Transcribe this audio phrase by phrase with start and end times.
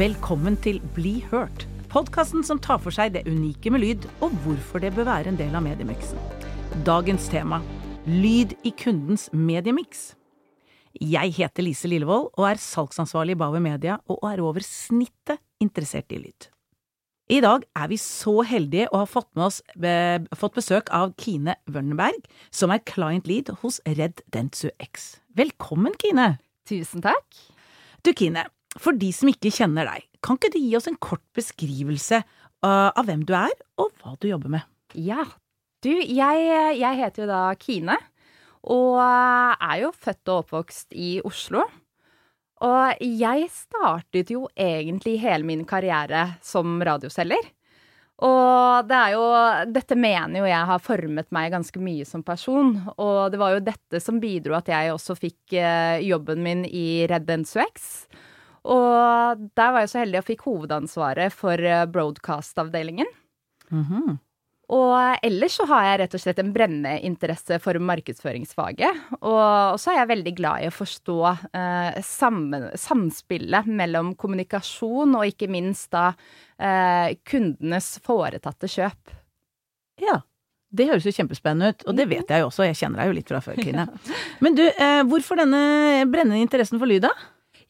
[0.00, 4.80] Velkommen til Bli hørt, podkasten som tar for seg det unike med lyd, og hvorfor
[4.80, 6.16] det bør være en del av mediemiksen.
[6.86, 7.58] Dagens tema
[8.06, 10.14] lyd i kundens mediemiks.
[10.96, 16.14] Jeg heter Lise Lillevold og er salgsansvarlig i Bauer Media, og er over snittet interessert
[16.16, 16.48] i lyd.
[17.28, 19.92] I dag er vi så heldige å ha fått oss be,
[20.32, 25.18] fått besøk av Kine Wørnberg, som er client lead hos Red Dentsu X.
[25.36, 26.38] Velkommen, Kine!
[26.70, 27.44] Tusen takk.
[28.00, 28.46] Du, Kine,
[28.78, 32.90] for de som ikke kjenner deg, kan ikke du gi oss en kort beskrivelse uh,
[32.90, 34.66] av hvem du er, og hva du jobber med?
[34.94, 35.24] Ja,
[35.82, 36.48] du, jeg,
[36.78, 37.96] jeg heter jo da Kine,
[38.68, 41.64] og er jo født og oppvokst i Oslo.
[42.60, 47.48] Og jeg startet jo egentlig hele min karriere som radioselger.
[48.20, 49.22] Og det er jo
[49.72, 52.74] Dette mener jo jeg har formet meg ganske mye som person.
[53.00, 57.06] Og det var jo dette som bidro at jeg også fikk eh, jobben min i
[57.08, 57.86] Redd NSUX.
[58.68, 63.08] Og der var jeg så heldig og fikk hovedansvaret for eh, broadcast-avdelingen.
[63.70, 64.18] Mm -hmm.
[64.70, 69.00] Og ellers så har jeg rett og slett en brennende interesse for markedsføringsfaget.
[69.18, 71.16] Og så er jeg veldig glad i å forstå
[71.58, 76.12] eh, sammen, samspillet mellom kommunikasjon og ikke minst da
[76.54, 79.16] eh, kundenes foretatte kjøp.
[80.06, 80.20] Ja.
[80.70, 83.14] Det høres jo kjempespennende ut, og det vet jeg jo også, jeg kjenner deg jo
[83.16, 83.88] litt fra før, Kine.
[84.44, 87.10] Men du, eh, hvorfor denne brennende interessen for lyd, da?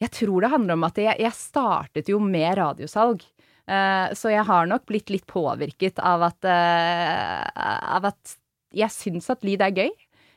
[0.01, 3.21] Jeg tror det handler om at jeg, jeg startet jo med radiosalg.
[3.69, 8.37] Eh, så jeg har nok blitt litt påvirket av at, eh, av at
[8.73, 9.91] jeg syns at lyd er gøy.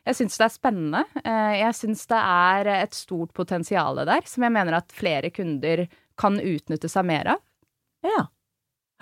[0.04, 1.02] Jeg syns det er spennende.
[1.22, 5.86] Eh, jeg syns det er et stort potensial der, som jeg mener at flere kunder
[6.20, 7.42] kan utnytte seg mer av.
[8.04, 8.26] Ja.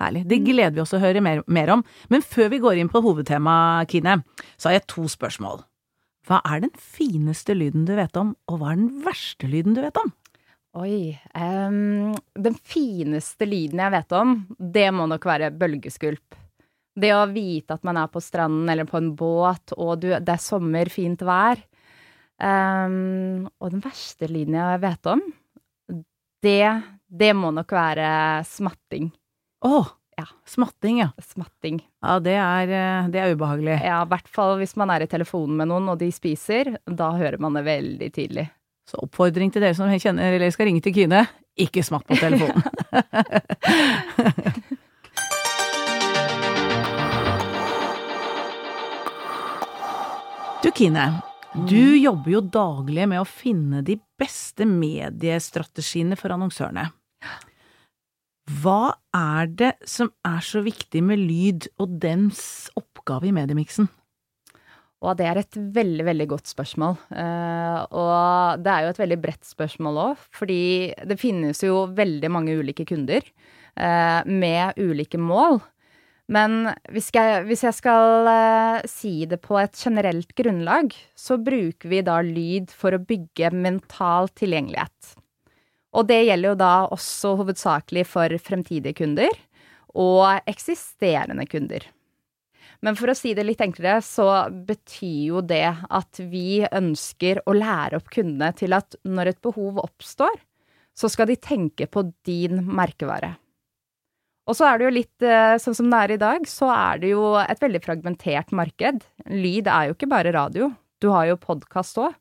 [0.01, 0.25] Herlig.
[0.31, 1.83] Det gleder vi oss å høre mer, mer om.
[2.09, 4.23] Men før vi går inn på hovedtemaet, Kine,
[4.57, 5.67] så har jeg to spørsmål.
[6.31, 9.83] Hva er den fineste lyden du vet om, og hva er den verste lyden du
[9.83, 10.15] vet om?
[10.73, 16.39] Oi um, Den fineste lyden jeg vet om, det må nok være bølgeskvulp.
[16.97, 20.33] Det å vite at man er på stranden eller på en båt, og du, det
[20.33, 21.61] er sommer, fint vær.
[22.43, 25.23] Um, og den verste lyden jeg vet om,
[26.43, 26.69] det,
[27.07, 28.07] det må nok være
[28.49, 29.13] smatting.
[29.63, 29.75] Å!
[29.77, 30.27] Oh, ja.
[30.49, 31.11] Smatting, ja.
[31.23, 31.83] Smatting.
[32.03, 32.73] Ja, det er,
[33.13, 33.79] det er ubehagelig.
[33.85, 36.75] Ja, i hvert fall hvis man er i telefonen med noen og de spiser.
[36.85, 38.49] Da hører man det veldig tydelig.
[38.89, 41.21] Så oppfordring til dere som kjenner eller skal ringe til Kine,
[41.61, 42.63] ikke smatt på telefonen.
[50.63, 51.07] du Kine,
[51.69, 56.89] du jobber jo daglig med å finne de beste mediestrategiene for annonsørene.
[58.63, 63.87] Hva er det som er så viktig med lyd og dens oppgave i mediemiksen?
[65.03, 66.95] Og det er et veldig, veldig godt spørsmål.
[67.11, 70.63] Uh, og det er jo et veldig bredt spørsmål òg, fordi
[71.11, 75.59] det finnes jo veldig mange ulike kunder uh, med ulike mål.
[76.33, 81.91] Men hvis jeg, hvis jeg skal uh, si det på et generelt grunnlag, så bruker
[81.91, 85.17] vi da lyd for å bygge mental tilgjengelighet.
[85.93, 89.35] Og det gjelder jo da også hovedsakelig for fremtidige kunder
[89.99, 91.85] og eksisterende kunder.
[92.83, 97.55] Men for å si det litt enklere, så betyr jo det at vi ønsker å
[97.55, 100.35] lære opp kundene til at når et behov oppstår,
[100.99, 103.37] så skal de tenke på din merkevare.
[104.51, 106.99] Og så er det jo litt eh, sånn som det er i dag, så er
[107.05, 109.05] det jo et veldig fragmentert marked.
[109.31, 112.19] Lyd er jo ikke bare radio, du har jo podkast òg.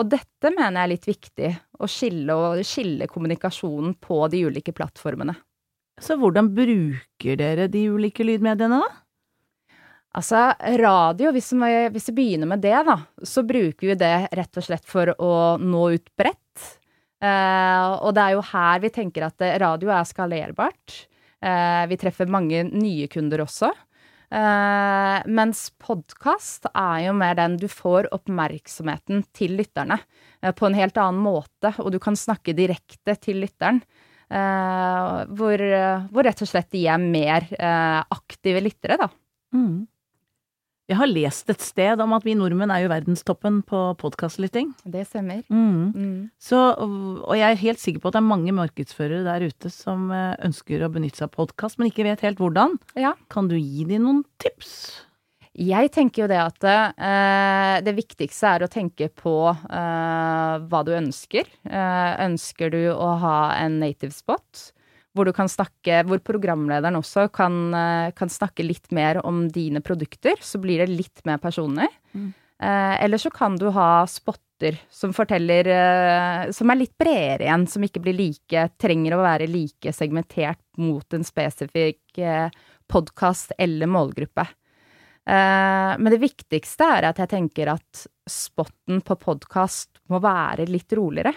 [0.00, 4.72] Og dette mener jeg er litt viktig, å skille, å skille kommunikasjonen på de ulike
[4.72, 5.34] plattformene.
[6.00, 8.99] Så hvordan bruker dere de ulike lydmediene, da?
[10.10, 10.38] Altså,
[10.80, 14.66] radio, hvis vi, hvis vi, begynner med det, da, så bruker vi det rett og
[14.66, 16.64] slett for å nå ut bredt.
[17.22, 20.96] Eh, og det er jo her vi tenker at radio er skalerbart.
[21.38, 23.70] Eh, vi treffer mange nye kunder også.
[24.34, 30.00] Eh, mens podkast er jo mer den du får oppmerksomheten til lytterne
[30.42, 33.78] eh, på en helt annen måte, og du kan snakke direkte til lytteren.
[34.30, 35.64] Eh, hvor,
[36.10, 39.10] hvor, rett og slett de er mer eh, aktive lyttere, da.
[39.54, 39.86] Mm.
[40.90, 44.72] Jeg har lest et sted om at vi nordmenn er jo verdenstoppen på podkastlytting.
[44.82, 45.44] Det stemmer.
[45.46, 45.92] Mm.
[45.94, 46.16] Mm.
[46.42, 50.08] Så, og jeg er helt sikker på at det er mange markedsførere der ute som
[50.10, 52.74] eh, ønsker å benytte seg av podkast, men ikke vet helt hvordan.
[52.98, 53.14] Ja.
[53.30, 54.74] Kan du gi dem noen tips?
[55.60, 60.90] Jeg tenker jo det at eh, det viktigste er å tenke på eh, hva du
[60.96, 61.46] ønsker.
[61.70, 64.70] Eh, ønsker du å ha en native spot?
[65.20, 69.84] Hvor du kan snakke Hvor programlederen også kan, eh, kan, snakke litt mer om dine
[69.84, 70.40] produkter.
[70.40, 71.88] Så blir det litt mer personlig.
[72.16, 72.32] Mm.
[72.60, 77.44] Eh, eller så kan du ha spotter spotter som forteller eh, Som er litt bredere
[77.44, 82.50] igjen, som ikke blir like Trenger å være like segmentert mot en spesifikk eh,
[82.90, 84.42] podkast eller målgruppe.
[84.42, 90.90] Eh, men det viktigste er at jeg tenker at spotten på podkast må være litt
[90.92, 91.32] roligere.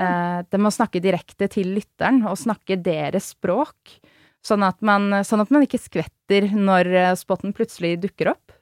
[0.00, 3.98] Eh, med må snakke direkte til lytteren, og snakke deres språk.
[4.40, 8.54] Sånn at man, sånn at man ikke skvetter når eh, spotten plutselig dukker opp.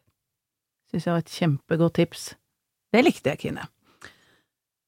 [0.90, 2.30] Syns jeg var et kjempegodt tips.
[2.94, 3.68] Det likte jeg, Kine.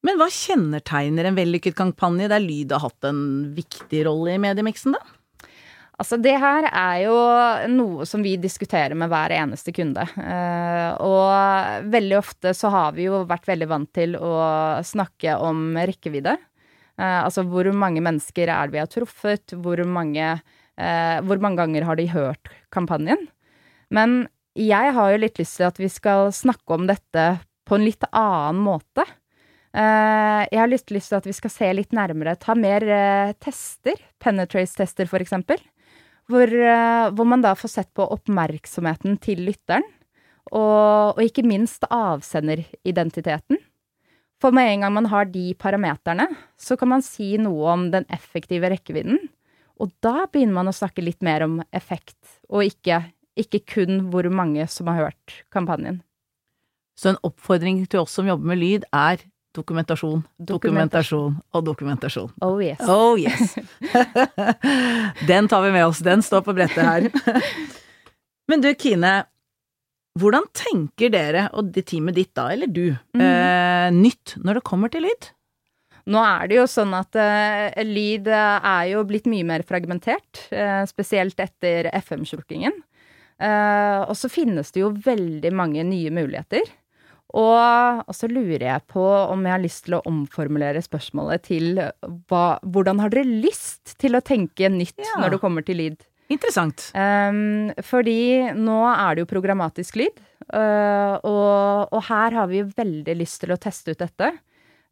[0.06, 3.22] Men hva kjennetegner en vellykket kampanje der lyd har hatt en
[3.54, 5.19] viktig rolle i mediemiksen, da?
[6.00, 7.16] Altså, det her er jo
[7.74, 10.06] noe som vi diskuterer med hver eneste kunde.
[10.16, 14.32] Uh, og veldig ofte så har vi jo vært veldig vant til å
[14.86, 16.38] snakke om rekkevidde.
[16.96, 20.30] Uh, altså hvor mange mennesker er det vi har truffet, hvor mange,
[20.80, 23.26] uh, hvor mange ganger har de hørt kampanjen?
[23.92, 24.22] Men
[24.56, 27.26] jeg har jo litt lyst til at vi skal snakke om dette
[27.68, 29.04] på en litt annen måte.
[29.70, 32.82] Jeg har lyst, lyst, til at vi skal se litt nærmere, ta mer
[33.38, 35.62] tester, penetrace-tester eksempel,
[36.30, 39.86] hvor, uh, hvor, man da får sett på oppmerksomheten til lytteren,
[40.50, 43.60] og, og ikke minst avsenderidentiteten.
[44.40, 48.06] For med en gang man har de parameterne, så kan man si noe om den
[48.10, 49.20] effektive rekkevidden,
[49.80, 52.18] og da begynner man å snakke litt mer om effekt,
[52.48, 53.02] og ikke
[53.38, 56.00] ikke kun hvor mange som har hørt kampanjen.
[56.98, 59.22] Så en oppfordring til oss som jobber med lyd, er
[59.56, 62.30] dokumentasjon, dokumentasjon og dokumentasjon.
[62.46, 62.80] Oh yes.
[62.86, 63.56] Oh yes.
[65.30, 67.08] den tar vi med oss, den står på brettet her.
[68.50, 69.14] Men du Kine,
[70.18, 73.22] hvordan tenker dere og det teamet ditt da, eller du, mm.
[73.22, 75.30] eh, nytt når det kommer til lyd?
[76.10, 80.82] Nå er det jo sånn at uh, lyd er jo blitt mye mer fragmentert, uh,
[80.88, 82.74] spesielt etter FM-slukkingen.
[83.40, 86.66] Uh, og så finnes det jo veldig mange nye muligheter.
[87.30, 91.78] Og, og, så lurer jeg på om jeg har lyst til å omformulere spørsmålet til
[91.78, 95.18] hva, hvordan har dere lyst til å tenke nytt ja.
[95.22, 96.00] når det kommer til lyd?
[96.30, 96.90] Interessant.
[96.94, 100.20] Um, fordi nå er det jo programmatisk lyd,
[100.54, 104.30] uh, og, og, her har vi veldig lyst til å teste ut dette.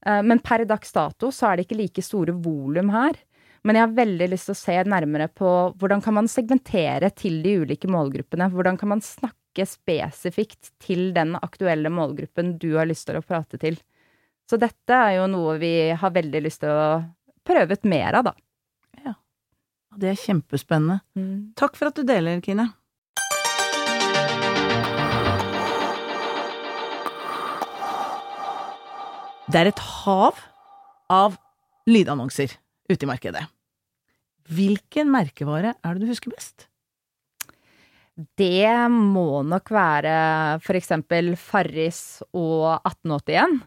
[0.02, 3.18] Uh, men per dags dato så er det ikke like store volum her.
[3.66, 7.40] Men jeg har veldig lyst til å se nærmere på hvordan kan man segmentere til
[7.44, 8.50] de ulike målgruppene.
[8.54, 13.58] Hvordan kan man snakke spesifikt til den aktuelle målgruppen du har lyst til å prate
[13.58, 13.78] til.
[14.48, 17.00] Så dette er jo noe vi har veldig lyst til å
[17.48, 18.34] prøve ut mer av, da.
[19.04, 19.14] Ja.
[19.98, 21.00] Det er kjempespennende.
[21.18, 21.52] Mm.
[21.58, 22.70] Takk for at du deler, Kine.
[29.48, 30.40] Det er et hav
[31.08, 31.38] av
[31.88, 32.52] lydannonser
[32.92, 33.46] ute i markedet.
[34.48, 36.66] Hvilken merkevare er det du husker best?
[38.18, 40.12] Det må nok være
[40.74, 43.60] eksempel Farris og 1881.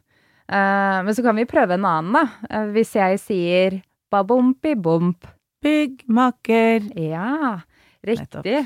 [0.52, 2.26] Uh, men så kan vi prøve en annen, da.
[2.52, 3.80] Uh, hvis jeg sier
[4.12, 5.30] babompi-bomp.
[5.62, 6.90] Byggmaker.
[6.98, 7.62] Ja,
[8.04, 8.60] riktig.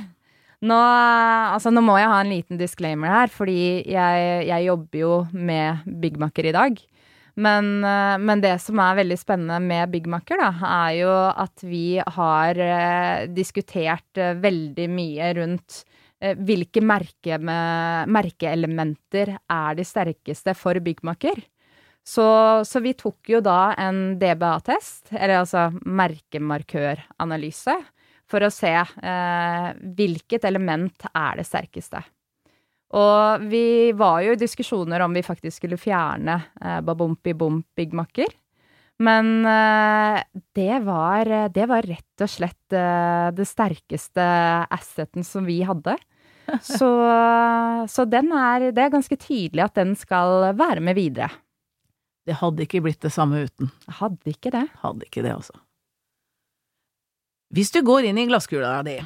[0.66, 5.16] Nå, altså, nå må jeg ha en liten disclaimer her, fordi jeg, jeg jobber jo
[5.36, 6.80] med byggmaker i dag.
[7.36, 12.62] Men, eh, men, det som er veldig spennende med Byggmakker, er jo at vi har
[12.64, 15.84] eh, diskutert eh, veldig mye rundt
[16.26, 21.42] hvilke merke med, merkeelementer er de sterkeste for byggmakker.
[22.08, 22.26] Så,
[22.66, 27.76] så, vi tok jo da en DBA-test, eller altså merkemarkøranalyse,
[28.32, 32.02] for å se eh, hvilket element er det sterkeste.
[32.94, 38.30] Og vi var jo i diskusjoner om vi faktisk skulle fjerne eh, Babompi Bomp Byggmakker.
[39.02, 40.20] Men eh,
[40.56, 44.28] det, var, det var rett og slett eh, det sterkeste
[44.70, 45.98] asseten som vi hadde.
[46.62, 46.88] Så,
[47.90, 51.32] så den er, det er ganske tydelig at den skal være med videre.
[52.22, 53.72] Det hadde ikke blitt det samme uten.
[54.00, 54.62] Hadde ikke det.
[54.84, 55.58] Hadde ikke det, altså.
[57.50, 59.00] Hvis du går inn i glasskula di,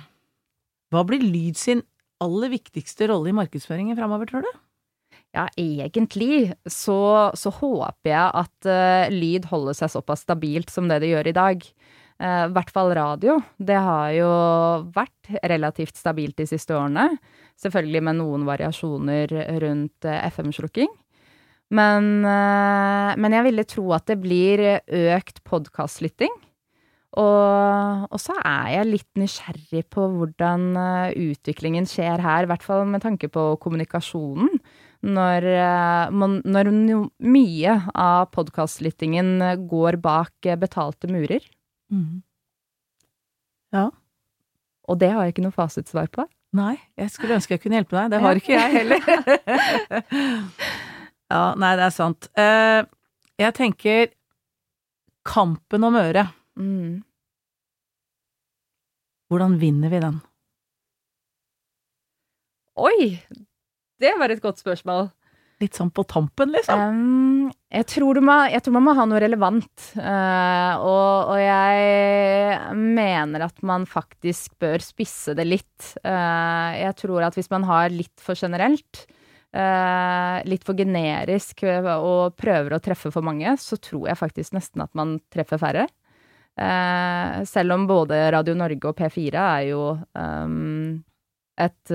[0.92, 1.86] hva blir lyd sin
[2.24, 4.52] aller viktigste rolle i markedsføringen framover, tror du?
[5.36, 11.04] Ja, egentlig så, så håper jeg at uh, lyd holder seg såpass stabilt som det
[11.04, 11.68] det gjør i dag.
[12.20, 13.38] Uh, I hvert fall radio.
[13.62, 14.32] Det har jo
[14.96, 17.12] vært relativt stabilt de siste årene.
[17.62, 20.90] Selvfølgelig med noen variasjoner rundt uh, FM-slukking.
[21.70, 26.32] Men, men, jeg ville tro at det blir økt podkastlytting.
[27.18, 32.66] Og, og, så er jeg litt nysgjerrig på hvordan uh, utviklingen skjer her, i hvert
[32.66, 34.60] fall med tanke på kommunikasjonen.
[35.10, 35.48] Når,
[36.12, 36.70] uh, når
[37.24, 39.40] mye av podkastlyttingen
[39.72, 41.42] går bak uh, betalte murer.
[41.90, 42.22] Mm.
[43.74, 43.88] Ja.
[44.90, 46.28] Og det har jeg ikke noe fasitsvar på.
[46.58, 48.14] Nei, jeg skulle ønske jeg kunne hjelpe deg.
[48.14, 49.02] Det har ikke jeg heller.
[51.30, 52.28] Ja, nei, det er sant.
[52.42, 52.82] Eh,
[53.40, 54.08] jeg tenker
[55.30, 56.34] kampen om øret.
[56.60, 57.00] Mm.
[59.30, 60.20] Hvordan vinner vi den?
[62.80, 63.20] Oi!
[64.00, 65.10] Det var et godt spørsmål.
[65.60, 66.80] Litt sånn på tampen, liksom?
[66.80, 69.90] Um, jeg, tror må, jeg, tror man må ha noe relevant.
[69.98, 75.92] Uh, og, og, jeg mener at man faktisk bør spisse det litt.
[76.00, 79.04] Uh, jeg tror at hvis man har litt for generelt,
[79.52, 84.88] uh, litt for generisk og prøver å treffe for mange, så tror jeg faktisk nesten
[84.88, 85.90] at man treffer færre.
[86.58, 89.84] Selv om både Radio Norge og P4 er jo
[90.18, 90.98] um,
[91.56, 91.94] et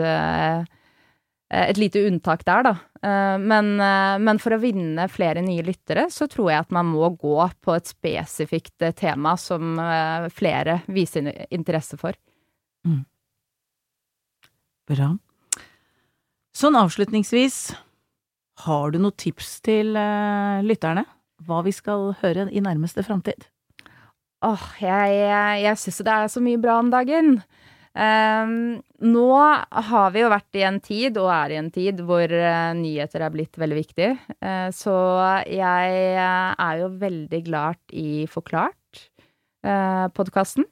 [1.54, 2.74] Eh, et lite unntak der, da.
[3.02, 6.88] Eh, men, eh, men, for å vinne flere nye lyttere, så tror jeg at man
[6.90, 9.76] må gå på et spesifikt tema som
[10.34, 12.16] flere viser interesse for.
[12.86, 13.04] Mm.
[14.88, 15.14] Bra.
[16.54, 17.74] Sånn avslutningsvis,
[18.64, 19.96] har du noen tips til
[20.64, 21.04] lytterne?
[21.44, 23.48] Hva vi skal høre i nærmeste framtid?
[24.44, 27.38] Åh, jeg, jeg, jeg syns det er så mye bra om dagen.
[27.94, 29.28] Um, nå
[29.88, 33.22] har vi jo vært i en tid, og er i en tid, hvor uh, nyheter
[33.22, 34.10] er blitt veldig viktig.
[34.42, 34.94] Uh, så
[35.46, 39.04] jeg uh, er jo veldig glad i Forklart,
[39.64, 40.66] uh, podkasten.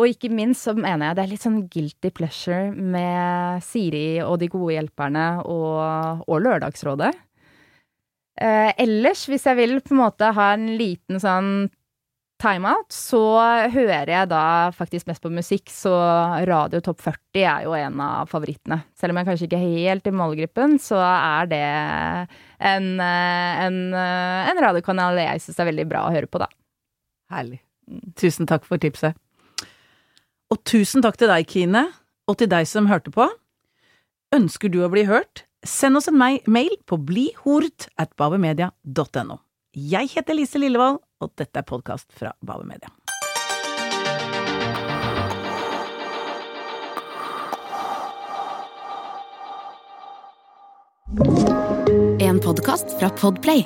[0.00, 4.38] Og ikke minst så mener jeg det er litt sånn guilty pleasure med Siri og
[4.38, 7.10] De gode hjelperne og, og Lørdagsrådet.
[8.40, 11.50] ellers, hvis jeg vil på en måte ha en liten sånn
[12.40, 13.20] timeout, så
[13.72, 14.42] hører jeg da
[14.74, 15.92] faktisk mest på musikk, så
[16.48, 18.80] Radio Topp 40 er jo en av favorittene.
[18.98, 21.64] Selv om jeg kanskje ikke er helt i målgruppen, så er det
[22.70, 26.48] en, en, en radiokanal jeg syns er veldig bra å høre på, da.
[27.30, 27.60] Herlig.
[28.18, 29.18] Tusen takk for tipset.
[30.50, 31.84] Og tusen takk til deg, Kine,
[32.30, 33.28] og til deg som hørte på.
[34.34, 35.44] Ønsker du å bli hørt?
[35.66, 39.38] Send oss en mail på blihort at babemedia.no.
[39.70, 42.90] Jeg heter Lise Lillevold, og dette er podkast fra Bave Media.
[52.18, 53.62] En podkast fra Podplay